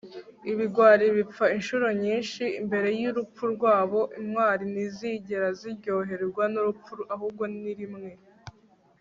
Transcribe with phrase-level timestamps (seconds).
[0.51, 8.11] ibigwari bipfa inshuro nyinshi mbere y'urupfu rwabo; intwari ntizigera ziryoherwa n'urupfu ahubwo ni rimwe